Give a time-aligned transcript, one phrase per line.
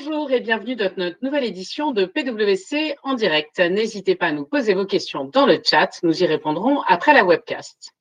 [0.00, 3.58] Bonjour et bienvenue dans notre nouvelle édition de PWC en direct.
[3.58, 7.24] N'hésitez pas à nous poser vos questions dans le chat, nous y répondrons après la
[7.24, 7.97] webcast.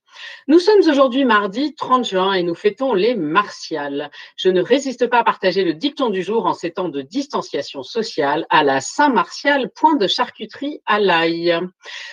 [0.47, 4.11] Nous sommes aujourd'hui mardi 30 juin et nous fêtons les martiales.
[4.35, 7.83] Je ne résiste pas à partager le dicton du jour en ces temps de distanciation
[7.83, 11.59] sociale à la Saint-Martial, point de charcuterie à l'ail.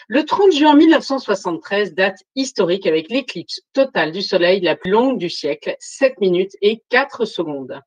[0.09, 5.31] Le 30 juin 1973, date historique avec l'éclipse totale du soleil la plus longue du
[5.31, 7.81] siècle, 7 minutes et 4 secondes.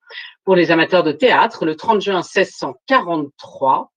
[0.44, 3.92] Pour les amateurs de théâtre, le 30 juin 1643,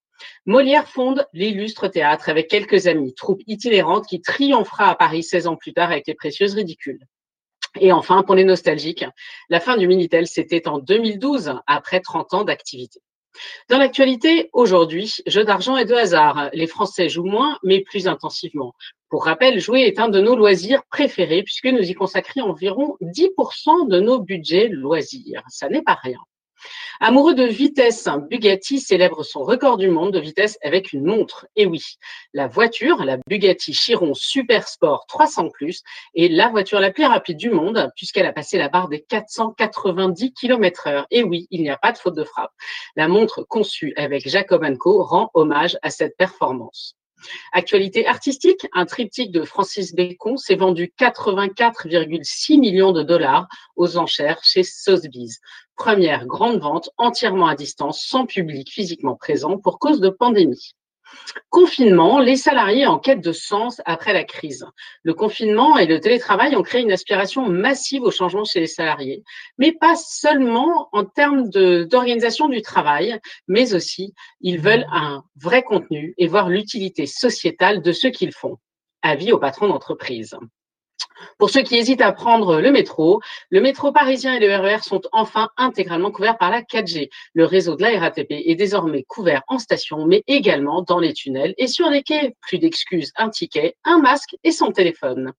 [0.51, 5.55] Molière fonde l'illustre théâtre avec quelques amis, troupe itinérante qui triomphera à Paris 16 ans
[5.55, 6.99] plus tard avec les précieuses ridicules.
[7.79, 9.05] Et enfin, pour les nostalgiques,
[9.49, 12.99] la fin du Minitel, c'était en 2012, après 30 ans d'activité.
[13.69, 16.51] Dans l'actualité, aujourd'hui, jeu d'argent et de hasard.
[16.53, 18.75] Les Français jouent moins, mais plus intensivement.
[19.09, 23.89] Pour rappel, jouer est un de nos loisirs préférés puisque nous y consacrons environ 10%
[23.89, 25.45] de nos budgets loisirs.
[25.49, 26.19] Ça n'est pas rien.
[27.01, 31.47] Amoureux de vitesse, Bugatti célèbre son record du monde de vitesse avec une montre.
[31.57, 31.83] Et oui,
[32.35, 35.49] la voiture, la Bugatti Chiron Super Sport 300
[36.15, 40.33] est la voiture la plus rapide du monde puisqu'elle a passé la barre des 490
[40.33, 41.07] km heure.
[41.11, 42.53] Et oui, il n'y a pas de faute de frappe.
[42.97, 47.00] La montre conçue avec Jacob Co rend hommage à cette performance.
[47.53, 54.41] Actualité artistique, un triptyque de Francis Bacon s'est vendu 84,6 millions de dollars aux enchères
[54.43, 55.41] chez Sotheby's.
[55.77, 60.75] Première grande vente entièrement à distance, sans public physiquement présent pour cause de pandémie.
[61.49, 64.67] Confinement, les salariés en quête de sens après la crise.
[65.03, 69.23] Le confinement et le télétravail ont créé une aspiration massive au changement chez les salariés,
[69.59, 76.15] mais pas seulement en termes d'organisation du travail, mais aussi ils veulent un vrai contenu
[76.19, 78.59] et voir l'utilité sociétale de ce qu'ils font.
[79.03, 80.37] Avis aux patrons d'entreprise.
[81.39, 83.21] Pour ceux qui hésitent à prendre le métro,
[83.51, 87.11] le métro parisien et le RER e sont enfin intégralement couverts par la 4G.
[87.35, 91.55] Le réseau de la RATP est désormais couvert en station, mais également dans les tunnels
[91.59, 92.35] et sur les quais.
[92.41, 95.33] Plus d'excuses, un ticket, un masque et son téléphone.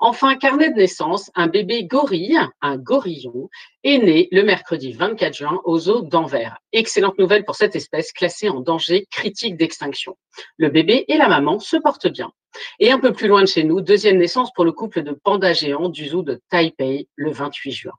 [0.00, 3.48] Enfin, carnet de naissance, un bébé gorille, un gorillon,
[3.84, 6.58] est né le mercredi 24 juin aux eaux d'Anvers.
[6.72, 10.16] Excellente nouvelle pour cette espèce classée en danger critique d'extinction.
[10.56, 12.32] Le bébé et la maman se portent bien.
[12.78, 15.54] Et un peu plus loin de chez nous, deuxième naissance pour le couple de pandas
[15.54, 17.94] géants du zoo de Taipei le 28 juin.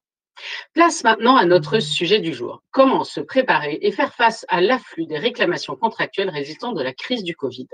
[0.74, 2.64] Place maintenant à notre sujet du jour.
[2.72, 7.24] Comment se préparer et faire face à l'afflux des réclamations contractuelles résultant de la crise
[7.24, 7.68] du Covid?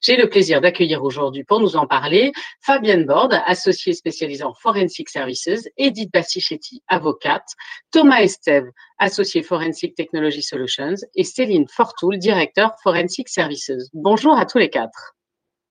[0.00, 5.08] J'ai le plaisir d'accueillir aujourd'hui pour nous en parler Fabienne Borde, associée spécialisée en Forensic
[5.08, 7.48] Services, Edith Bassichetti, avocate,
[7.90, 8.68] Thomas Estève,
[8.98, 13.72] associé Forensic Technology Solutions et Céline Fortoul, directeur Forensic Services.
[13.92, 15.14] Bonjour à tous les quatre.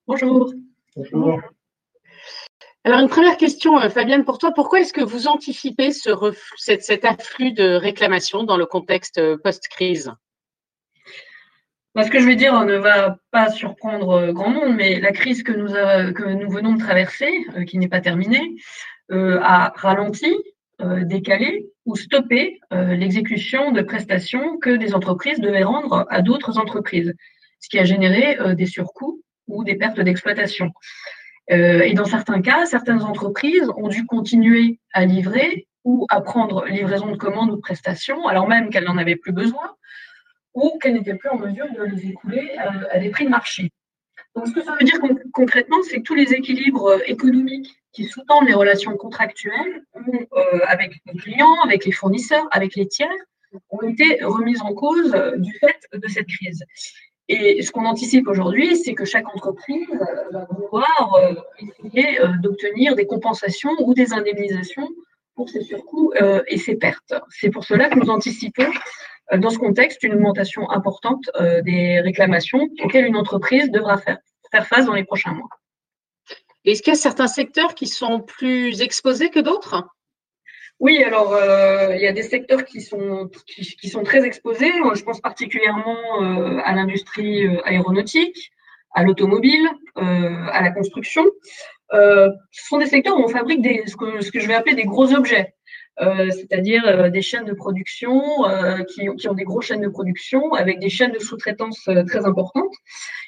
[0.08, 0.52] Bonjour.
[0.96, 1.40] Bonjour.
[2.84, 6.10] Alors, une première question, euh, Fabienne, pour toi, pourquoi est-ce que vous anticipez ce
[6.58, 10.12] cet, afflux de réclamations dans le contexte euh, post-crise?
[11.96, 15.44] Ce que je vais dire ne va pas surprendre euh, grand monde, mais la crise
[15.44, 18.56] que nous venons de traverser, qui n'est pas terminée,
[19.12, 20.34] a ralenti,
[20.80, 27.14] décalé ou stoppé l'exécution de prestations que des entreprises devaient rendre à d'autres entreprises,
[27.60, 30.72] ce qui a généré des surcoûts ou des pertes d'exploitation.
[31.50, 36.66] Euh, et dans certains cas, certaines entreprises ont dû continuer à livrer ou à prendre
[36.66, 39.76] livraison de commandes ou de prestations, alors même qu'elles n'en avaient plus besoin,
[40.54, 42.52] ou qu'elles n'étaient plus en mesure de les écouler
[42.92, 43.72] à, des prix de marché.
[44.36, 45.00] Donc, ce que ça veut dire
[45.34, 51.20] concrètement, c'est que tous les équilibres économiques qui sous-tendent les relations contractuelles euh, avec les
[51.20, 53.10] clients, avec les fournisseurs, avec les tiers,
[53.70, 56.64] ont été remis en cause du fait de cette crise.
[57.34, 62.28] Et ce qu'on anticipe aujourd'hui, c'est que chaque entreprise euh, va vouloir euh, essayer euh,
[62.42, 64.90] d'obtenir des compensations ou des indemnisations
[65.36, 66.12] pour ses surcoûts
[66.48, 67.14] et ses pertes.
[67.30, 68.70] C'est pour cela que nous anticipons
[69.38, 71.32] dans ce contexte une augmentation importante
[71.64, 74.18] des réclamations auxquelles une entreprise devra faire,
[74.52, 75.48] faire face dans les prochains mois.
[76.66, 79.86] Est-ce qu'il y a certains secteurs qui sont plus exposés que d'autres?
[80.82, 84.72] Oui, alors euh, il y a des secteurs qui sont qui, sont très exposés.
[84.96, 88.52] Je pense particulièrement euh, à l'industrie euh, aéronautique,
[88.96, 91.24] à l'automobile, à la construction.
[91.92, 92.32] ce
[92.68, 94.86] sont des secteurs où on fabrique des, ce, que, ce que je vais appeler des
[94.86, 95.54] gros objets.
[96.32, 98.22] C'est-à-dire des chaînes de production
[98.90, 102.74] qui, qui, ont des grosses chaînes de production avec des chaînes de sous-traitance très importantes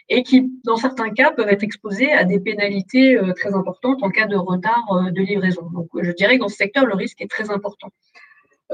[0.10, 4.10] et qui, dans certains cas, peuvent être exposés à des pénalités euh, très importantes en
[4.10, 5.70] cas de retard euh, de livraison.
[5.72, 7.90] Donc, je dirais que dans ce secteur, le risque est très important.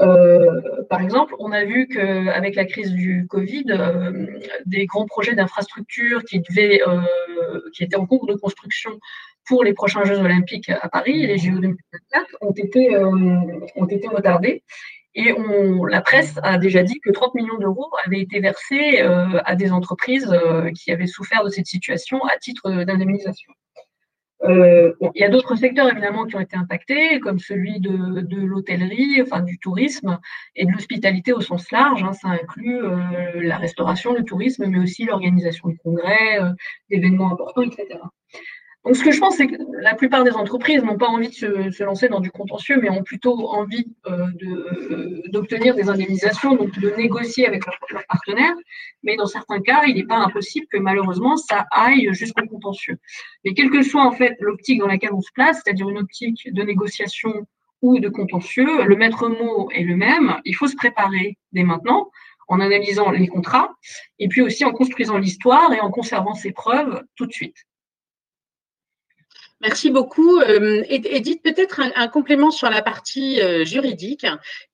[0.00, 3.64] Euh, par exemple, on a vu qu'avec la crise du Covid,
[4.64, 8.98] des grands projets d'infrastructure qui, qui étaient en cours de construction
[9.46, 14.62] pour les prochains Jeux Olympiques à Paris, les JO 2024, ont été, ont été retardés.
[15.16, 19.40] Et on, la presse a déjà dit que 30 millions d'euros avaient été versés euh,
[19.44, 23.52] à des entreprises euh, qui avaient souffert de cette situation à titre d'indemnisation.
[24.44, 28.40] Euh, il y a d'autres secteurs évidemment qui ont été impactés, comme celui de, de
[28.40, 30.18] l'hôtellerie, enfin du tourisme
[30.56, 32.02] et de l'hospitalité au sens large.
[32.02, 36.50] Hein, ça inclut euh, la restauration, le tourisme, mais aussi l'organisation de congrès, euh,
[36.88, 38.00] d'événements importants, etc.
[38.84, 41.70] Donc, ce que je pense, c'est que la plupart des entreprises n'ont pas envie de
[41.70, 44.26] se, lancer dans du contentieux, mais ont plutôt envie euh,
[45.28, 48.54] d'obtenir des indemnisations, donc de négocier avec leurs leur partenaires.
[49.02, 52.96] Mais dans certains cas, il n'est pas impossible que malheureusement, ça aille jusqu'au contentieux.
[53.44, 56.48] Mais quelle que soit en fait l'optique dans laquelle on se place, c'est-à-dire une optique
[56.50, 57.46] de négociation
[57.82, 60.36] ou de contentieux, le maître mot est le même.
[60.46, 62.10] Il faut se préparer dès maintenant
[62.48, 63.74] en analysant les contrats
[64.18, 67.56] et puis aussi en construisant l'histoire et en conservant ses preuves tout de suite.
[69.60, 70.38] Merci beaucoup.
[70.40, 74.26] Euh, Edith, peut-être un, complément sur la partie euh, juridique.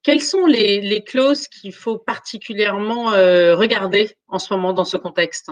[0.04, 5.50] Quelles sont les, clauses qu'il faut particulièrement euh, regarder en ce moment dans ce contexte?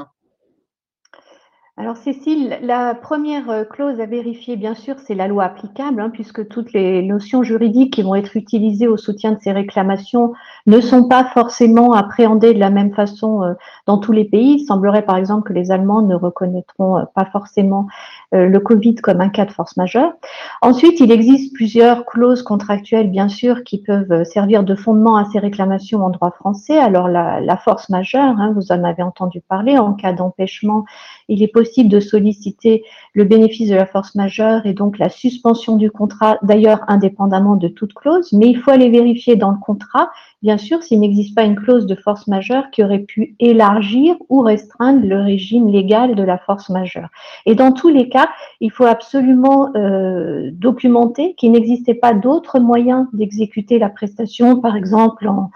[1.76, 6.08] Alors Cécile, la première euh, clause à vérifier, bien sûr, c'est la loi applicable, hein,
[6.08, 10.34] puisque toutes les notions juridiques qui vont être utilisées au soutien de ces réclamations
[10.66, 13.54] ne sont pas forcément appréhendées de la même façon euh,
[13.86, 14.58] dans tous les pays.
[14.60, 17.88] Il semblerait par exemple que les Allemands ne reconnaîtront euh, pas forcément
[18.32, 20.12] le Covid comme un cas de force majeure.
[20.60, 25.38] Ensuite, il existe plusieurs clauses contractuelles, bien sûr, qui peuvent servir de fondement à ces
[25.38, 26.76] réclamations en droit français.
[26.76, 30.84] Alors la, force majeure, hein, vous en avez entendu parler, en cas d'empêchement,
[31.28, 32.84] il est possible de solliciter
[33.14, 37.68] le bénéfice de la force majeure et donc la suspension du contrat, d'ailleurs indépendamment de
[37.68, 40.10] toute clause, mais il faut aller vérifier dans le contrat,
[40.42, 44.40] bien sûr, s'il n'existe pas une clause de force majeure qui aurait pu élargir ou
[44.40, 47.08] restreindre le régime légal de la force majeure.
[47.46, 48.28] Et dans tous les cas,
[48.60, 55.28] il faut absolument euh, documenter qu'il n'existait pas d'autres moyens d'exécuter la prestation, par exemple
[55.28, 55.50] en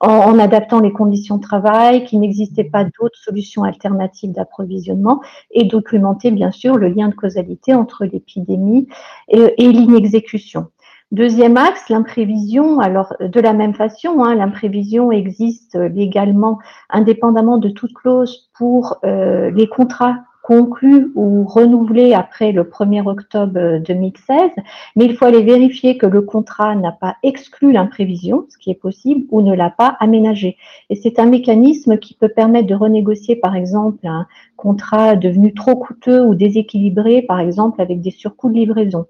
[0.00, 5.20] en, adaptant les conditions de travail, qu'il n'existait pas d'autres solutions alternatives d'approvisionnement
[5.50, 8.88] et documenter bien sûr le lien de causalité entre l'épidémie
[9.28, 10.66] et, l'inexécution.
[11.12, 12.80] Deuxième axe, l'imprévision.
[12.80, 16.58] Alors, de la même façon, hein, l'imprévision existe légalement,
[16.90, 23.78] indépendamment de toute clause, pour euh, les contrats conclu ou renouvelé après le 1er octobre
[23.78, 24.50] 2016,
[24.94, 28.74] mais il faut aller vérifier que le contrat n'a pas exclu l'imprévision, ce qui est
[28.74, 30.58] possible, ou ne l'a pas aménagé.
[30.90, 34.26] Et c'est un mécanisme qui peut permettre de renégocier, par exemple, un
[34.58, 39.06] contrat devenu trop coûteux ou déséquilibré, par exemple, avec des surcoûts de livraison.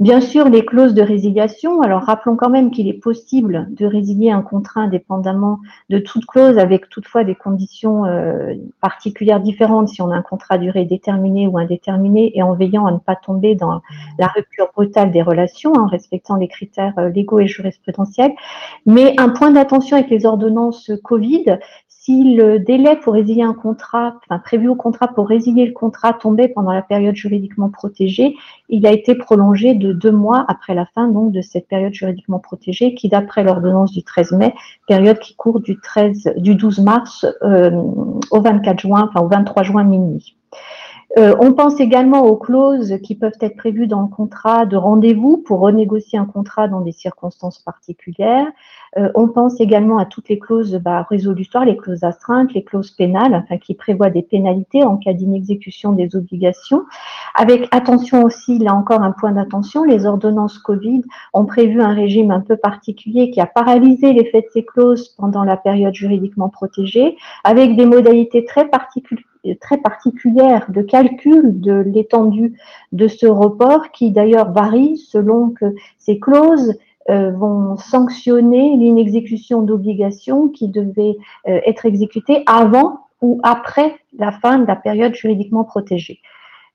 [0.00, 1.80] Bien sûr, les clauses de résiliation.
[1.80, 5.60] Alors, rappelons quand même qu'il est possible de résilier un contrat indépendamment
[5.90, 10.58] de toute clause, avec toutefois des conditions euh, particulières différentes si on a un contrat
[10.58, 13.80] durée déterminée ou indéterminée, et en veillant à ne pas tomber dans
[14.18, 18.32] la rupture brutale des relations, en respectant les critères euh, légaux et jurisprudentiels.
[18.86, 21.58] Mais un point d'attention avec les ordonnances Covid,
[22.04, 26.12] si le délai pour résilier un contrat, enfin prévu au contrat pour résilier le contrat
[26.12, 28.34] tombait pendant la période juridiquement protégée,
[28.68, 32.40] il a été prolongé de deux mois après la fin donc de cette période juridiquement
[32.40, 34.52] protégée, qui d'après l'ordonnance du 13 mai,
[34.88, 39.62] période qui court du 13, du 12 mars euh, au 24 juin, enfin au 23
[39.62, 40.36] juin minuit.
[41.18, 45.36] Euh, on pense également aux clauses qui peuvent être prévues dans le contrat de rendez-vous
[45.36, 48.46] pour renégocier un contrat dans des circonstances particulières.
[48.96, 52.92] Euh, on pense également à toutes les clauses bah, résolutoires, les clauses astreintes, les clauses
[52.92, 56.84] pénales, enfin, qui prévoient des pénalités en cas d'inexécution des obligations.
[57.34, 61.02] Avec attention aussi, là encore un point d'attention, les ordonnances Covid
[61.34, 65.44] ont prévu un régime un peu particulier qui a paralysé l'effet de ces clauses pendant
[65.44, 69.26] la période juridiquement protégée, avec des modalités très particulières
[69.60, 72.54] très particulière de calcul de l'étendue
[72.92, 76.78] de ce report qui d'ailleurs varie selon que ces clauses
[77.10, 81.16] euh, vont sanctionner l'inexécution d'obligations qui devaient
[81.48, 86.20] euh, être exécutées avant ou après la fin de la période juridiquement protégée.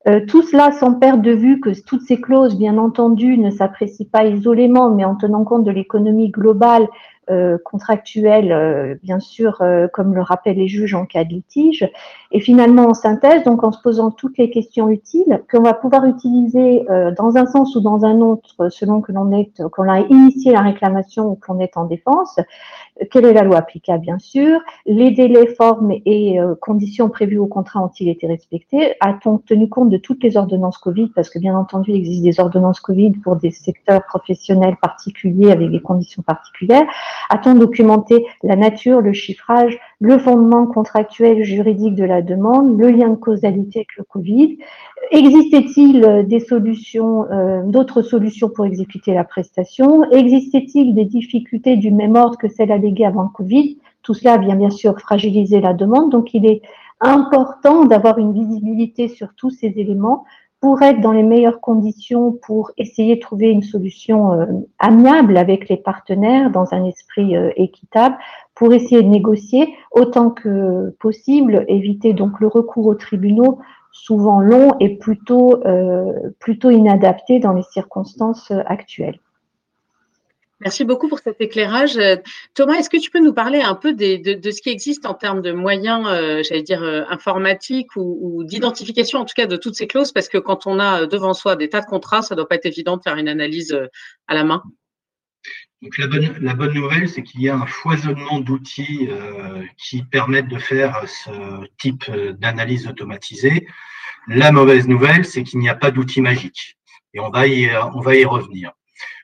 [0.07, 4.07] Euh, tout cela sans perdre de vue que toutes ces clauses, bien entendu, ne s'apprécient
[4.11, 6.87] pas isolément, mais en tenant compte de l'économie globale
[7.29, 11.89] euh, contractuelle, euh, bien sûr, comme le rappellent les juges en cas de litige.
[12.31, 16.05] Et finalement, en synthèse, donc en se posant toutes les questions utiles, qu'on va pouvoir
[16.05, 16.85] utiliser
[17.17, 20.61] dans un sens ou dans un autre, selon que l'on est, qu'on a initié la
[20.61, 22.37] réclamation ou qu'on est en défense,
[23.11, 24.59] quelle est la loi applicable, bien sûr?
[24.85, 28.93] Les délais, formes et euh, conditions prévues au contrat ont-ils été respectés?
[28.99, 31.11] A-t-on tenu compte de toutes les ordonnances Covid?
[31.15, 35.71] Parce que, bien entendu, il existe des ordonnances Covid pour des secteurs professionnels particuliers avec
[35.71, 36.85] des conditions particulières.
[37.29, 43.09] A-t-on documenté la nature, le chiffrage, le fondement contractuel juridique de la demande, le lien
[43.09, 44.57] de causalité avec le Covid?
[45.11, 50.09] Existait-il euh, des solutions, euh, d'autres solutions pour exécuter la prestation?
[50.11, 52.71] Existait-il des difficultés du même ordre que celles
[53.05, 56.61] avant le Covid Tout cela vient bien sûr fragiliser la demande, donc il est
[56.99, 60.25] important d'avoir une visibilité sur tous ces éléments
[60.59, 64.45] pour être dans les meilleures conditions pour essayer de trouver une solution euh,
[64.79, 68.17] amiable avec les partenaires dans un esprit équitable
[68.55, 73.59] pour essayer de négocier autant que possible, éviter donc le recours aux tribunaux
[73.91, 79.19] souvent long et plutôt, euh, plutôt inadapté dans les circonstances actuelles.
[80.59, 81.99] Merci beaucoup pour cet éclairage.
[82.55, 85.41] Thomas, est-ce que tu peux nous parler un peu de, ce qui existe en termes
[85.41, 89.85] de moyens, euh, j'allais dire, euh, informatiques ou, d'identification, en tout cas, de toutes ces
[89.85, 90.11] clauses?
[90.11, 92.55] Parce que quand on a devant soi des tas de contrats, ça ne doit pas
[92.55, 93.79] être évident de faire une analyse
[94.27, 94.63] à la main.
[95.83, 96.07] Donc la
[96.55, 99.09] bonne, nouvelle, c'est qu'il y a un foisonnement d'outils
[99.77, 101.29] qui permettent de faire ce
[101.77, 102.09] type
[102.39, 103.67] d'analyse automatisée.
[104.27, 106.79] La mauvaise nouvelle, c'est qu'il n'y a pas d'outils magiques.
[107.13, 107.67] Et on va y
[108.25, 108.73] revenir.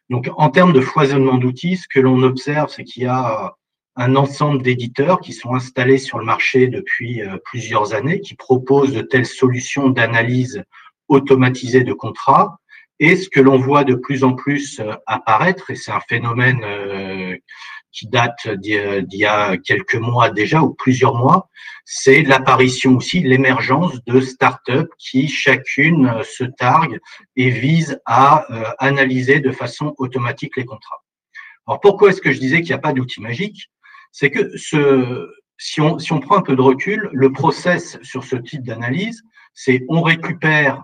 [0.09, 3.55] Donc, en termes de foisonnement d'outils, ce que l'on observe, c'est qu'il y a
[3.95, 8.93] un ensemble d'éditeurs qui sont installés sur le marché depuis euh, plusieurs années, qui proposent
[8.93, 10.63] de telles solutions d'analyse
[11.07, 12.57] automatisée de contrats.
[12.99, 16.61] Et ce que l'on voit de plus en plus euh, apparaître, et c'est un phénomène
[16.63, 17.12] euh,
[17.93, 21.49] qui date d'il y a quelques mois déjà ou plusieurs mois,
[21.85, 26.99] c'est l'apparition aussi, l'émergence de startups qui chacune euh, se targue
[27.35, 31.03] et vise à euh, analyser de façon automatique les contrats.
[31.67, 33.69] Alors pourquoi est-ce que je disais qu'il n'y a pas d'outil magique
[34.11, 38.23] C'est que ce, si, on, si on prend un peu de recul, le process sur
[38.23, 39.23] ce type d'analyse,
[39.53, 40.83] c'est on récupère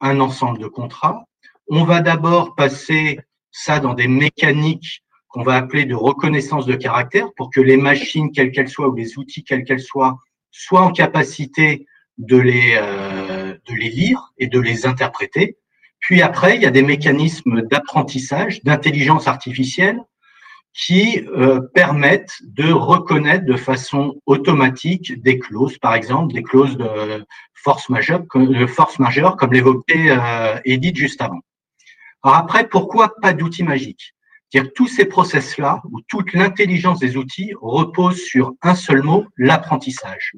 [0.00, 1.24] un ensemble de contrats,
[1.68, 3.20] on va d'abord passer
[3.52, 8.30] ça dans des mécaniques qu'on va appeler de reconnaissance de caractère pour que les machines,
[8.32, 10.18] quelles qu'elles soient, ou les outils, quels qu'elles soient,
[10.50, 11.86] soient en capacité
[12.18, 15.56] de les, euh, de les lire et de les interpréter.
[16.00, 20.00] Puis après, il y a des mécanismes d'apprentissage, d'intelligence artificielle
[20.74, 27.24] qui euh, permettent de reconnaître de façon automatique des clauses, par exemple des clauses de
[27.54, 31.40] force majeure, comme l'évoquait euh, Edith juste avant.
[32.22, 34.14] Alors après, pourquoi pas d'outils magiques?
[34.60, 40.32] Tous ces process-là, où toute l'intelligence des outils repose sur un seul mot, l'apprentissage.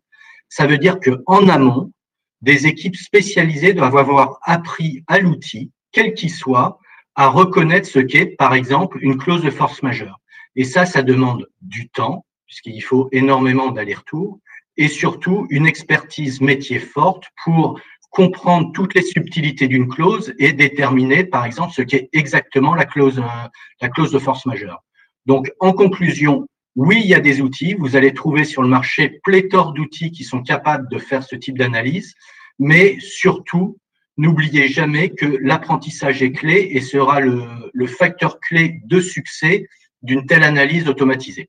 [0.48, 1.92] Ça veut dire que en amont,
[2.40, 6.78] des équipes spécialisées doivent avoir appris à l'outil, quel qu'il soit,
[7.16, 10.20] à reconnaître ce qu'est, par exemple, une clause de force majeure.
[10.56, 14.38] Et ça, ça demande du temps, puisqu'il faut énormément d'allers-retours,
[14.76, 17.80] et surtout une expertise métier forte pour
[18.14, 23.18] comprendre toutes les subtilités d'une clause et déterminer, par exemple, ce qu'est exactement la clause,
[23.18, 23.48] euh,
[23.82, 24.84] la clause de force majeure.
[25.26, 27.74] Donc, en conclusion, oui, il y a des outils.
[27.74, 31.58] Vous allez trouver sur le marché pléthore d'outils qui sont capables de faire ce type
[31.58, 32.14] d'analyse,
[32.60, 33.78] mais surtout,
[34.16, 37.42] n'oubliez jamais que l'apprentissage est clé et sera le,
[37.72, 39.66] le facteur clé de succès
[40.02, 41.48] d'une telle analyse automatisée.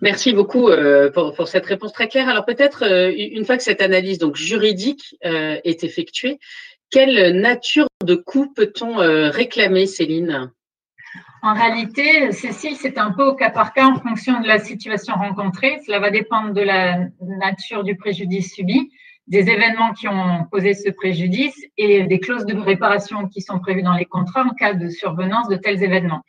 [0.00, 2.28] Merci beaucoup euh, pour, cette réponse très claire.
[2.28, 6.38] Alors peut-être euh, une fois que cette analyse donc juridique euh, est effectuée,
[6.90, 8.96] quelle nature de coût peut-on
[9.30, 10.50] réclamer, Céline?
[11.42, 15.14] En réalité, Cécile, c'est un peu au cas par cas en fonction de la situation
[15.14, 15.80] rencontrée.
[15.86, 18.90] Cela va dépendre de la nature du préjudice subi,
[19.28, 23.82] des événements qui ont causé ce préjudice et des clauses de réparation qui sont prévues
[23.82, 26.22] dans les contrats en cas de survenance de tels événements.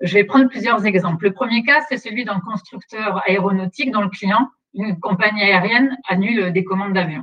[0.00, 1.24] Je vais prendre plusieurs exemples.
[1.24, 6.52] Le premier cas, c'est celui d'un constructeur aéronautique dont le client, une compagnie aérienne, annule
[6.52, 7.22] des commandes d'avion.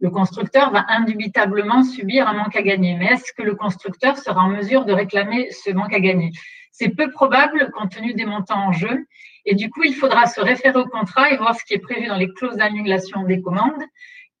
[0.00, 2.94] Le constructeur va indubitablement subir un manque à gagner.
[2.96, 6.32] Mais est-ce que le constructeur sera en mesure de réclamer ce manque à gagner?
[6.72, 9.06] C'est peu probable compte tenu des montants en jeu.
[9.46, 12.06] Et du coup, il faudra se référer au contrat et voir ce qui est prévu
[12.06, 13.82] dans les clauses d'annulation des commandes,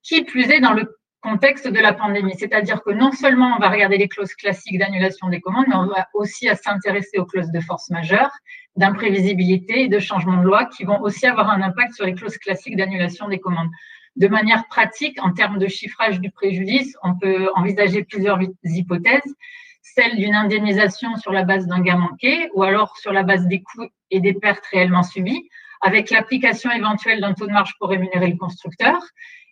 [0.02, 2.34] qui plus est dans le contexte de la pandémie.
[2.38, 5.86] C'est-à-dire que non seulement on va regarder les clauses classiques d'annulation des commandes, mais on
[5.86, 8.30] va aussi s'intéresser aux clauses de force majeure,
[8.76, 12.36] d'imprévisibilité et de changement de loi qui vont aussi avoir un impact sur les clauses
[12.36, 13.70] classiques d'annulation des commandes.
[14.16, 19.34] De manière pratique, en termes de chiffrage du préjudice, on peut envisager plusieurs hypothèses.
[19.82, 23.62] Celle d'une indemnisation sur la base d'un gain manqué ou alors sur la base des
[23.62, 25.48] coûts et des pertes réellement subies,
[25.80, 29.00] avec l'application éventuelle d'un taux de marge pour rémunérer le constructeur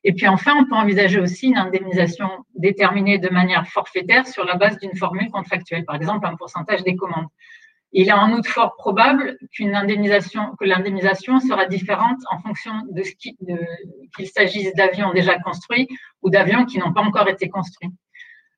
[0.05, 4.57] et puis enfin, on peut envisager aussi une indemnisation déterminée de manière forfaitaire sur la
[4.57, 7.29] base d'une formule contractuelle, par exemple un pourcentage des commandes.
[7.93, 13.03] Il est en outre fort probable qu'une indemnisation, que l'indemnisation sera différente en fonction de
[13.03, 15.89] ce qu'il s'agisse d'avions déjà construits
[16.23, 17.91] ou d'avions qui n'ont pas encore été construits.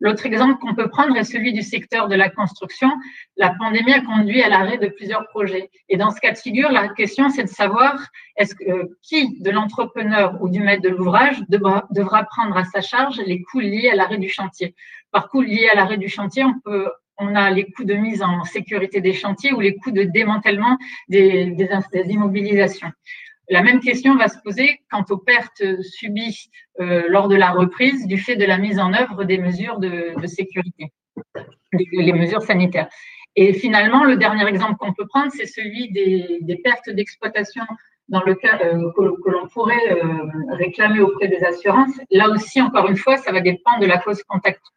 [0.00, 2.90] L'autre exemple qu'on peut prendre est celui du secteur de la construction.
[3.36, 5.70] La pandémie a conduit à l'arrêt de plusieurs projets.
[5.88, 9.40] Et dans ce cas de figure, la question, c'est de savoir est-ce que, euh, qui
[9.40, 13.88] de l'entrepreneur ou du maître de l'ouvrage devra, prendre à sa charge les coûts liés
[13.88, 14.74] à l'arrêt du chantier?
[15.12, 18.22] Par coûts liés à l'arrêt du chantier, on peut on a les coûts de mise
[18.22, 20.76] en sécurité des chantiers ou les coûts de démantèlement
[21.08, 21.54] des
[22.08, 22.90] immobilisations.
[23.48, 28.06] La même question va se poser quant aux pertes subies euh, lors de la reprise
[28.06, 30.92] du fait de la mise en œuvre des mesures de, sécurité,
[31.72, 32.88] les mesures sanitaires.
[33.36, 37.64] Et finalement, le dernier exemple qu'on peut prendre, c'est celui des, pertes d'exploitation
[38.08, 41.98] dans le cas euh, que, que l'on pourrait euh, réclamer auprès des assurances.
[42.10, 44.22] Là aussi, encore une fois, ça va dépendre de la cause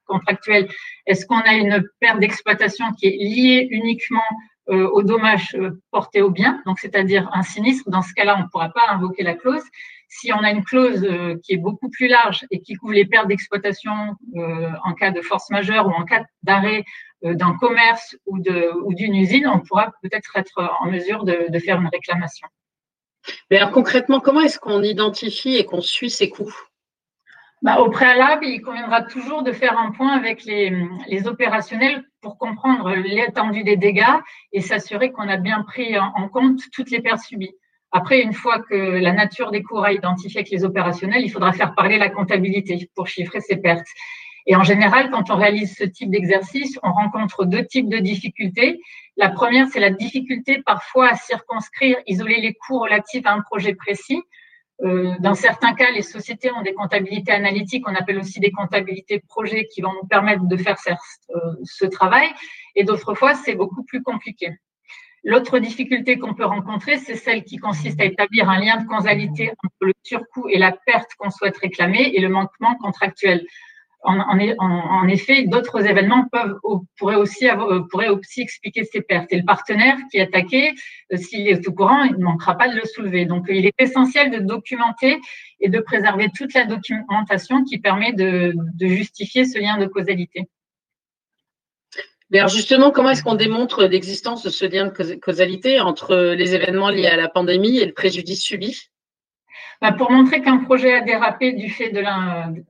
[0.06, 0.68] contractuelle.
[1.06, 4.22] Est-ce qu'on a une perte d'exploitation qui est liée uniquement
[4.70, 7.90] euh, aux dommages euh, portés au bien, donc c'est-à-dire un sinistre.
[7.90, 9.64] Dans ce cas-là, on ne pourra pas invoquer la clause.
[10.10, 13.06] Si on a une clause euh, qui est beaucoup plus large et qui couvre les
[13.06, 13.94] pertes d'exploitation
[14.84, 16.84] en cas de force majeure ou en cas d'arrêt
[17.24, 21.88] d'un commerce ou d'une usine, on pourra peut-être être en mesure de, de faire une
[21.88, 22.48] réclamation.
[23.50, 26.54] Mais alors concrètement, comment est-ce qu'on identifie et qu'on suit ces coûts?
[27.64, 32.94] Bah, au préalable, il conviendra toujours de faire un point avec les, opérationnels pour comprendre
[32.94, 34.04] l'étendue des dégâts
[34.54, 37.56] et s'assurer qu'on a bien pris en, compte toutes les pertes subies.
[37.92, 41.52] Après, une fois que la nature des cours a identifié avec les opérationnels, il faudra
[41.52, 43.88] faire parler la comptabilité pour chiffrer ces pertes.
[44.46, 48.80] Et en général, quand on réalise ce type d'exercice, on rencontre deux types de difficultés.
[49.18, 53.74] La première, c'est la difficulté parfois à circonscrire, isoler les coûts relatifs à un projet
[53.74, 54.22] précis.
[54.84, 59.20] Euh, dans certains cas, les sociétés ont des comptabilités analytiques, on appelle aussi des comptabilités
[59.20, 62.30] projet qui vont nous permettre de faire euh, ce travail.
[62.76, 64.52] Et d'autres fois, c'est beaucoup plus compliqué.
[65.24, 69.52] L'autre difficulté qu'on peut rencontrer, c'est celle qui consiste à établir un lien de causalité
[69.64, 73.46] entre le surcoût et la perte qu'on souhaite réclamer et le manquement contractuel
[74.04, 76.58] en, effet, d'autres événements peuvent,
[76.98, 79.32] pourraient, aussi expliquer ces pertes.
[79.32, 80.74] Et le partenaire qui est attaqué,
[81.12, 83.26] euh, s'il est au courant, il ne manquera pas de le soulever.
[83.26, 85.20] Donc, il est essentiel de documenter
[85.60, 90.48] et de préserver toute la documentation qui permet de, justifier ce lien de causalité.
[92.34, 96.90] alors justement, comment est-ce qu'on démontre l'existence de ce lien de causalité entre les événements
[96.90, 98.90] liés à la pandémie et le préjudice subi?
[99.82, 101.92] Bah, pour montrer qu'un projet a dérapé du fait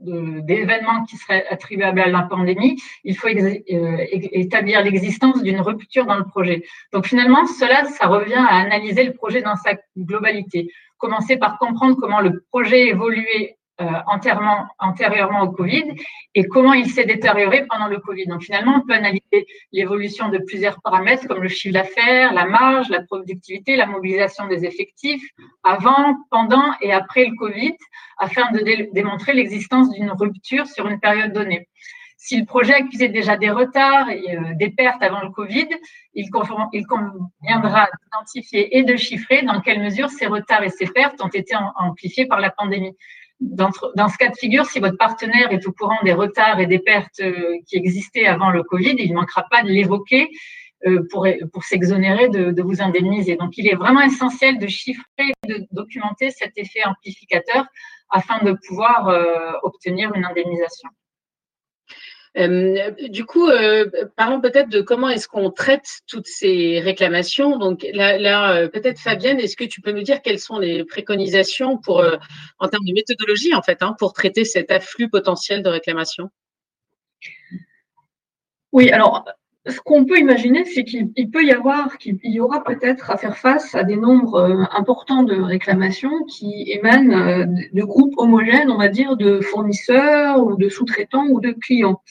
[0.02, 6.18] d'événements qui seraient attribuables à la pandémie, il faut euh, établir l'existence d'une rupture dans
[6.18, 6.64] le projet.
[6.94, 10.72] Donc finalement, cela, ça revient à analyser le projet dans sa globalité.
[10.98, 15.84] Commencer par comprendre comment le projet évoluait antérieurement au Covid
[16.34, 18.26] et comment il s'est détérioré pendant le Covid.
[18.26, 22.90] Donc finalement, on peut analyser l'évolution de plusieurs paramètres comme le chiffre d'affaires, la marge,
[22.90, 25.24] la productivité, la mobilisation des effectifs
[25.64, 27.76] avant, pendant et après le Covid
[28.18, 31.68] afin de démontrer l'existence d'une rupture sur une période donnée.
[32.20, 35.68] Si le projet accusait déjà des retards et euh, des pertes avant le Covid,
[36.16, 41.30] il conviendra d'identifier et de chiffrer dans quelle mesure ces retards et ces pertes ont
[41.30, 42.98] été amplifiés par la pandémie
[43.40, 46.80] dans, ce cas de figure, si votre partenaire est au courant des retards et des
[46.80, 50.30] pertes euh, qui existaient avant le Covid, il ne manquera pas de l'évoquer
[50.86, 51.26] euh, pour,
[51.64, 53.36] s'exonérer de, de, vous indemniser.
[53.36, 57.66] Donc, il est vraiment essentiel de chiffrer, de documenter cet effet amplificateur
[58.10, 60.90] afin de pouvoir euh, obtenir une indemnisation.
[62.38, 67.58] Euh, du coup, euh, parlons peut-être de comment est-ce qu'on traite toutes ces réclamations.
[67.58, 71.78] Donc là, euh, peut-être Fabienne, est-ce que tu peux nous dire quelles sont les préconisations
[71.78, 72.04] pour,
[72.60, 76.30] en termes de méthodologie, en fait, hein, pour traiter cet afflux potentiel de réclamations?
[78.72, 79.26] Oui, alors
[79.68, 84.68] ce qu'on peut imaginer, c'est qu'il y aura peut-être à faire face à des nombres
[84.72, 90.70] importants de réclamations qui émanent de groupes homogènes, on va dire, de fournisseurs ou de
[90.70, 92.02] sous-traitants ou de clients.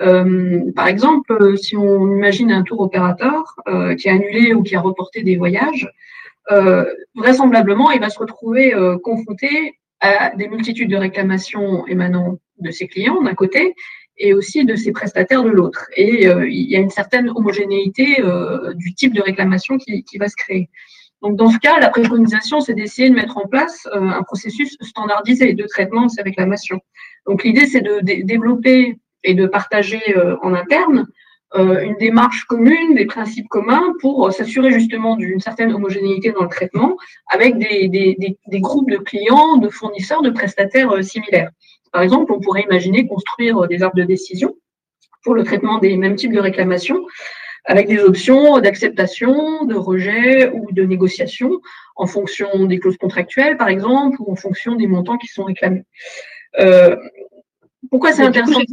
[0.00, 4.76] Euh, par exemple, si on imagine un tour opérateur euh, qui a annulé ou qui
[4.76, 5.90] a reporté des voyages,
[6.50, 12.86] euh, vraisemblablement, il va se retrouver confronté à des multitudes de réclamations émanant de ses
[12.86, 13.74] clients d'un côté
[14.18, 15.86] et aussi de ses prestataires de l'autre.
[15.96, 20.28] Et euh, il y a une certaine homogénéité euh, du type de réclamation qui, va
[20.28, 20.68] se créer.
[21.22, 24.76] Donc dans ce cas, la préconisation, c'est d'essayer de mettre en place euh, un processus
[24.80, 26.80] standardisé de traitement de ces réclamations.
[27.26, 30.00] Donc l'idée, c'est de, développer et de partager
[30.42, 31.06] en interne
[31.54, 36.96] une démarche commune, des principes communs pour s'assurer justement d'une certaine homogénéité dans le traitement
[37.32, 41.50] avec des, groupes de clients, de fournisseurs, de prestataires similaires.
[41.92, 44.54] Par exemple, on pourrait imaginer construire des arbres de décision
[45.22, 47.04] pour le traitement des mêmes types de réclamations
[47.66, 51.60] avec des options d'acceptation, de rejet ou de négociation
[51.96, 55.84] en fonction des clauses contractuelles, par exemple, ou en fonction des montants qui sont réclamés.
[56.60, 56.96] Euh,
[57.90, 58.66] pourquoi c'est intéressant de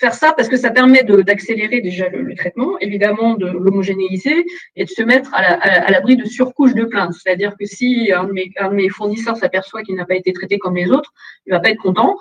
[0.00, 0.32] faire ça?
[0.32, 4.44] Parce que ça permet d'accélérer déjà le, traitement, évidemment de l'homogénéiser
[4.76, 7.14] et de se mettre à l'abri de surcouches de plaintes.
[7.14, 10.90] C'est-à-dire que si un de mes, fournisseurs s'aperçoit qu'il n'a pas été traité comme les
[10.90, 11.12] autres,
[11.46, 12.16] il va pas être content.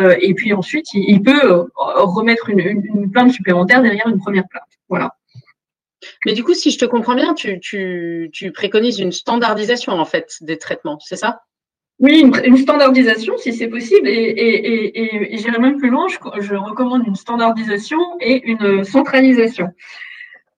[0.00, 4.46] Euh, et puis ensuite, il, peut euh, remettre une, une, plainte supplémentaire derrière une première
[4.48, 4.64] plainte.
[4.88, 5.14] Voilà.
[6.26, 10.36] Mais du coup, si je te comprends bien, tu, tu préconises une standardisation en fait
[10.42, 11.40] des traitements, c'est ça?
[12.00, 17.06] Oui, une, standardisation si c'est possible, et, et, et, j'irai même plus loin, je, recommande
[17.06, 19.68] une standardisation et une centralisation.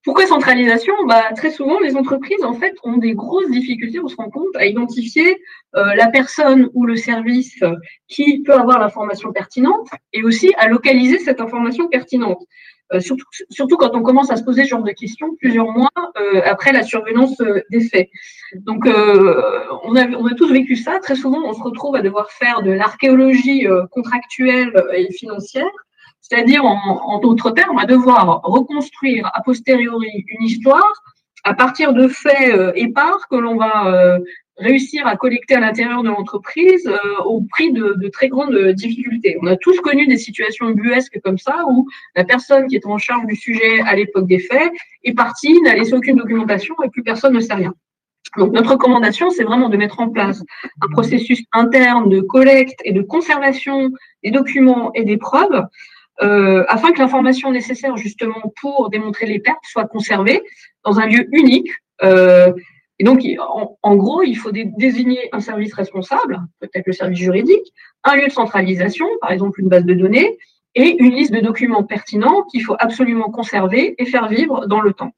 [0.06, 0.94] Pourquoi centralisation?
[1.06, 4.56] Bah, Très souvent, les entreprises en fait ont des grosses difficultés, on se rend compte,
[4.56, 5.36] à identifier
[5.74, 7.62] euh, la personne ou le service
[8.08, 12.42] qui peut avoir l'information pertinente et aussi à localiser cette information pertinente.
[12.92, 15.90] Euh, surtout, surtout quand on commence à se poser ce genre de questions plusieurs mois
[16.20, 18.08] euh, après la survenance euh, des faits.
[18.54, 21.00] Donc, on a, on, a, tous vécu ça.
[21.00, 25.66] Très souvent, on se retrouve à devoir faire de l'archéologie contractuelle et financière,
[26.28, 30.92] c'est-à-dire, en, d'autres termes, à devoir reconstruire a posteriori une histoire
[31.44, 34.18] à partir de faits épars que l'on va
[34.58, 39.36] réussir à collecter à l'intérieur de l'entreprise euh, au prix de, de, très grandes difficultés.
[39.42, 42.98] On a tous connu des situations buesques comme ça où la personne qui était en
[42.98, 44.72] charge du sujet à l'époque des faits
[45.04, 47.74] est partie, n'a laissé aucune documentation et plus personne ne sait rien.
[48.38, 50.42] Donc notre recommandation, c'est vraiment de mettre en place
[50.80, 53.92] un processus interne de collecte et de conservation
[54.24, 55.64] des documents et des preuves
[56.22, 60.42] euh, afin que l'information nécessaire justement pour démontrer les pertes soit conservée
[60.84, 61.70] dans un lieu unique
[62.02, 62.52] euh,
[62.98, 63.22] et donc,
[63.82, 67.72] en, gros, il faut désigner un service responsable, peut-être le service juridique,
[68.04, 70.38] un lieu de centralisation, par exemple une base de données,
[70.74, 74.92] et une liste de documents pertinents qu'il faut absolument conserver et faire vivre dans le
[74.92, 75.12] temps.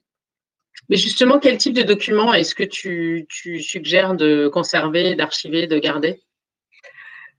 [0.89, 3.27] Mais justement, quel type de documents est-ce que tu
[3.61, 6.21] suggères de conserver, d'archiver, de garder?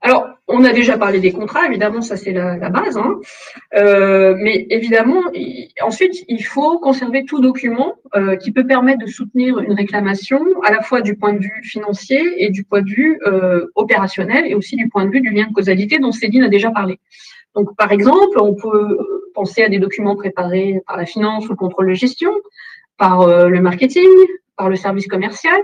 [0.02, 2.96] Alors, on a déjà parlé des contrats, évidemment, ça c'est la, base.
[2.96, 3.20] Hein.
[3.74, 5.22] Euh, mais évidemment,
[5.82, 10.72] ensuite, il faut conserver tout document euh, qui peut permettre de soutenir une réclamation, à
[10.72, 14.54] la fois du point de vue financier et du point de vue euh, opérationnel, et
[14.54, 16.98] aussi du point de vue du lien de causalité dont Céline a déjà parlé.
[17.54, 18.98] Donc, par exemple, on peut
[19.34, 22.32] penser à des documents préparés par la finance ou le contrôle de gestion,
[22.96, 24.08] par le marketing,
[24.56, 25.60] par le service commercial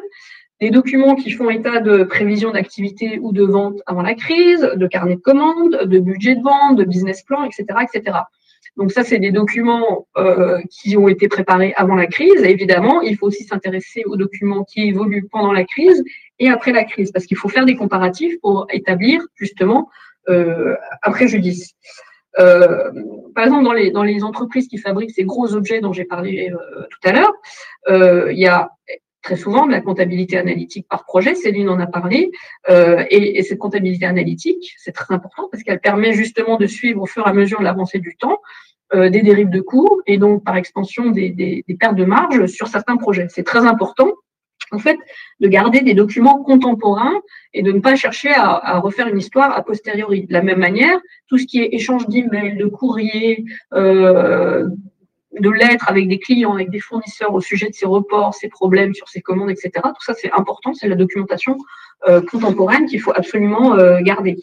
[0.61, 4.87] des documents qui font état de prévision d'activité ou de vente avant la crise, de
[4.87, 7.65] carnet de commandes, de budget de vente, de business plan, etc.
[7.83, 8.19] etc.
[8.77, 12.43] Donc ça, c'est des documents euh, qui ont été préparés avant la crise.
[12.43, 16.03] évidemment, il faut aussi s'intéresser aux documents qui évoluent pendant la crise
[16.39, 19.89] et après la crise, parce qu'il faut faire des comparatifs pour établir justement
[20.29, 21.75] euh, un préjudice.
[22.39, 22.91] Euh,
[23.35, 26.51] par exemple, dans les, dans les entreprises qui fabriquent ces gros objets dont j'ai parlé
[26.51, 27.33] euh, tout à l'heure,
[27.89, 28.71] euh, il y a
[29.27, 31.35] très souvent de la comptabilité analytique par projet.
[31.35, 32.31] Céline en a parlé.
[32.71, 37.07] Euh, et, cette comptabilité analytique, c'est très important parce qu'elle permet justement de suivre au
[37.07, 38.39] fur et à mesure de l'avancée du temps
[38.95, 42.97] euh, des dérives de coûts et donc par extension des, pertes de marge sur certains
[42.97, 43.27] projets.
[43.29, 44.13] C'est très important
[44.73, 44.99] en fait,
[45.41, 47.21] de garder des documents contemporains
[47.53, 50.27] et de ne pas chercher à, refaire une histoire a posteriori.
[50.27, 54.69] De la même manière, tout ce qui est échange d'emails, de courriers, euh,
[55.39, 58.95] de lettres avec des clients, avec des fournisseurs au sujet de ces reports, ces problèmes
[58.95, 59.71] sur ces commandes, etc.
[59.75, 61.57] Tout ça, c'est important, c'est la documentation
[62.09, 64.37] euh, contemporaine qu'il faut absolument euh, garder.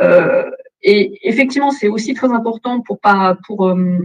[0.00, 0.50] Euh,
[0.82, 2.98] et effectivement, c'est aussi très important pour,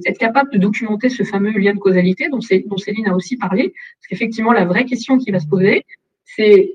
[0.06, 3.70] être capable de documenter ce fameux lien de causalité dont, dont Céline a aussi parlé.
[3.70, 5.86] Parce qu'effectivement, la vraie question qui va se poser,
[6.24, 6.74] c'est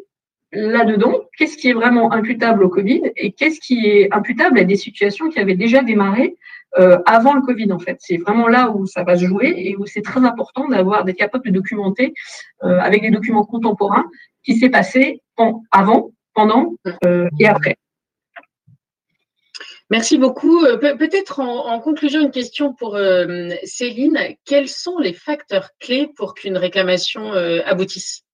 [0.52, 4.76] là-dedans, qu'est-ce qui est vraiment imputable au Covid et qu'est-ce qui est imputable à des
[4.76, 6.36] situations qui avaient déjà démarré
[6.78, 7.98] euh, avant le Covid en fait.
[8.00, 11.18] C'est vraiment là où ça va se jouer et où c'est très important d'avoir d'être
[11.18, 12.14] capable de documenter
[12.64, 14.06] euh, avec des documents contemporains
[14.42, 15.20] qui s'est passé
[15.70, 17.76] avant, pendant euh, et après.
[19.90, 20.62] Merci beaucoup.
[20.80, 22.98] Peut-être en, conclusion une question pour
[23.64, 24.18] Céline.
[24.46, 28.24] Quels sont les facteurs clés pour qu'une réclamation aboutisse?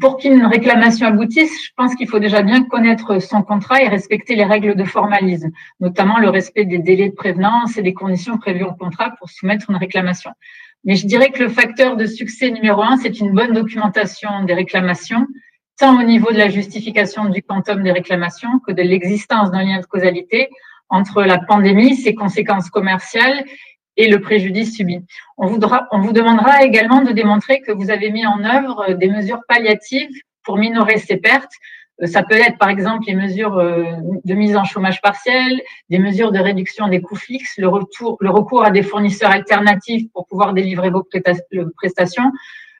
[0.00, 4.34] Pour qu'une réclamation aboutisse, je pense qu'il faut déjà bien connaître son contrat et respecter
[4.34, 8.64] les règles de formalisme, notamment le respect des délais de prévenance et des conditions prévues
[8.64, 10.32] au contrat pour soumettre une réclamation.
[10.84, 14.54] Mais je dirais que le facteur de succès numéro un, c'est une bonne documentation des
[14.54, 15.26] réclamations,
[15.78, 19.80] tant au niveau de la justification du quantum des réclamations que de l'existence d'un lien
[19.80, 20.48] de causalité
[20.88, 23.44] entre la pandémie, ses conséquences commerciales
[23.96, 25.00] et le préjudice subi.
[25.38, 25.58] On, vous
[26.12, 30.98] demandera également de démontrer que vous avez mis en œuvre des mesures palliatives pour minorer
[30.98, 31.52] ces pertes,
[32.04, 36.38] Ça peut être par exemple les mesures de mise en chômage partiel, des mesures de
[36.38, 37.68] réduction des coûts fixes, le,
[38.20, 41.04] le recours à des fournisseurs alternatifs pour pouvoir délivrer vos
[41.74, 42.30] prestations.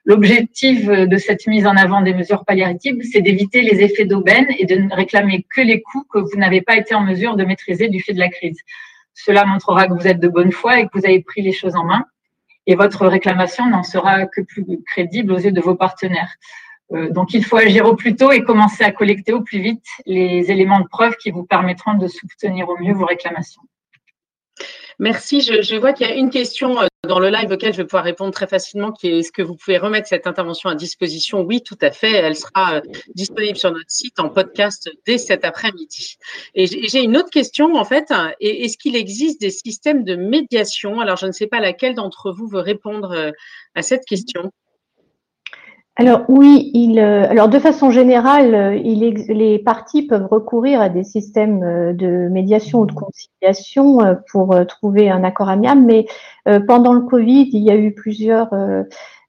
[0.05, 4.65] L'objectif de cette mise en avant des mesures palliatives, c'est d'éviter les effets d'aubaine et
[4.65, 7.89] de ne réclamer que les coûts que vous n'avez pas été en mesure de maîtriser
[7.89, 8.57] du fait de la crise.
[9.17, 11.75] Cela montrera que vous êtes de bonne foi et que vous avez pris les choses
[11.75, 12.05] en main.
[12.67, 16.35] Et votre réclamation n'en sera que plus crédible aux yeux de vos partenaires.
[16.93, 19.85] Euh, donc, il faut agir au plus tôt et commencer à collecter au plus vite
[20.05, 23.63] les éléments de preuve qui vous permettront de soutenir au mieux vos réclamations.
[24.99, 25.41] Merci.
[25.41, 28.03] Je, vois qu'il y a une question euh, dans le live auquel je vais pouvoir
[28.03, 31.41] répondre très facilement, qui est est-ce que vous pouvez remettre cette intervention à disposition?
[31.41, 32.11] Oui, tout à fait.
[32.11, 32.81] Elle sera euh,
[33.15, 36.17] disponible sur notre site en podcast dès cet après-midi.
[36.55, 38.11] Et j'ai une autre question, en fait.
[38.39, 40.99] Est-ce qu'il existe des systèmes de médiation?
[40.99, 43.31] Alors, je ne sais pas laquelle d'entre vous veut répondre
[43.75, 44.51] à cette question.
[45.99, 50.89] Alors oui, il, euh, alors de façon générale, euh, il, les parties peuvent recourir à
[50.89, 53.97] des systèmes euh, de médiation ou de conciliation
[54.31, 56.05] pour trouver un accord amiable, mais
[56.67, 58.49] pendant le Covid, il y a eu plusieurs,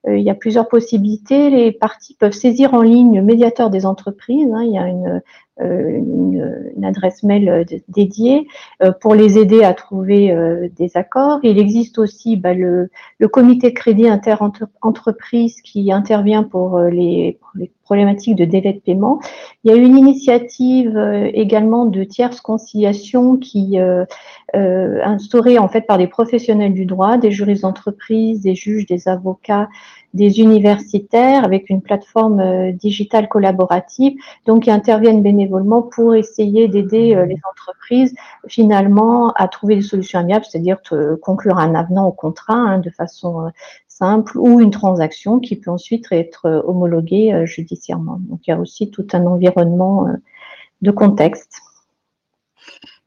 [0.07, 1.51] il y a plusieurs possibilités.
[1.51, 4.51] Les parties peuvent saisir en ligne le médiateur des entreprises.
[4.53, 5.23] Hein, il y a une,
[5.61, 8.47] euh, une, adresse mail euh, dédiée
[8.83, 10.33] euh, pour les aider à trouver
[10.77, 11.41] des accords.
[11.43, 12.89] Il existe aussi bah, le,
[13.33, 17.39] comité crédit inter-entreprise qui intervient pour les,
[17.83, 19.19] problématiques de délai de paiement.
[19.65, 20.97] Il y a une initiative
[21.33, 23.79] également de tierce conciliation qui
[24.57, 29.07] euh, instaurée en fait par des professionnels du droit, des juristes d'entreprise, des juges, des
[29.07, 29.69] avocats,
[30.15, 37.27] des universitaires avec une plateforme digitale collaborative, donc qui interviennent bénévolement pour essayer d'aider euh,
[37.27, 38.15] les entreprises
[38.47, 40.79] finalement à trouver des solutions amiables, c'est-à-dire
[41.23, 43.51] conclure un avenant au contrat hein, de façon euh,
[43.89, 48.19] simple ou une transaction qui peut ensuite être euh, homologuée judiciairement.
[48.29, 50.09] Donc il y a aussi tout un environnement
[50.83, 51.61] de contexte.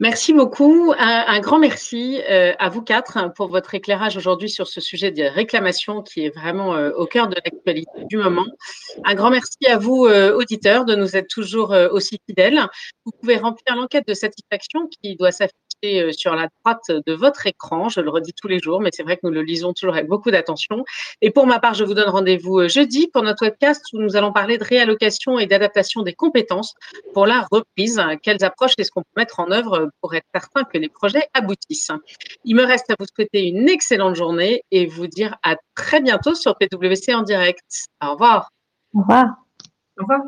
[0.02, 0.96] Merci beaucoup.
[0.98, 5.28] Un, grand merci euh, à vous quatre pour votre éclairage aujourd'hui sur ce sujet des
[5.28, 8.48] réclamations qui est vraiment euh, au cœur de l'actualité du moment.
[9.06, 12.66] Un grand merci à vous, euh, auditeurs, de nous être toujours aussi fidèles.
[13.06, 17.90] Vous pouvez remplir l'enquête de satisfaction qui doit s'afficher sur la droite de votre écran.
[17.90, 20.08] Je le redis tous les jours, mais c'est vrai que nous le lisons toujours avec
[20.08, 20.84] beaucoup d'attention.
[21.22, 24.32] Et pour ma part, je vous donne rendez-vous jeudi pour notre webcast où nous allons
[24.32, 26.74] parler de réallocation et d'adaptation des compétences
[27.14, 28.02] pour la reprise.
[28.24, 31.92] Quelles approches est-ce qu'on peut mettre en œuvre pour être certain que les projets aboutissent.
[32.46, 36.36] Il me reste à vous souhaiter une excellente journée et vous dire à très bientôt
[36.36, 37.88] sur PWC en direct.
[38.04, 38.50] Au revoir.
[38.94, 39.26] Au revoir.
[40.00, 40.22] Au revoir.